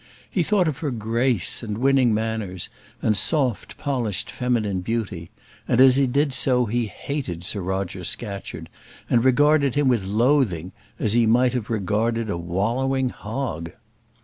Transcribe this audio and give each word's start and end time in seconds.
He 0.27 0.41
thought 0.41 0.67
of 0.67 0.79
her 0.79 0.89
grace, 0.89 1.61
and 1.61 1.77
winning 1.77 2.11
manners, 2.11 2.71
and 3.03 3.15
soft, 3.15 3.77
polished 3.77 4.31
feminine 4.31 4.81
beauty; 4.81 5.29
and, 5.67 5.79
as 5.79 5.95
he 5.95 6.07
did 6.07 6.33
so, 6.33 6.65
he 6.65 6.87
hated 6.87 7.43
Sir 7.43 7.61
Roger 7.61 8.03
Scatcherd, 8.03 8.67
and 9.11 9.23
regarded 9.23 9.75
him 9.75 9.87
with 9.87 10.03
loathing, 10.03 10.71
as 10.97 11.13
he 11.13 11.27
might 11.27 11.53
have 11.53 11.69
regarded 11.69 12.31
a 12.31 12.37
wallowing 12.39 13.09
hog. 13.09 13.73